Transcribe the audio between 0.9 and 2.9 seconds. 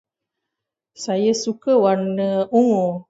Saya suka warna ungu.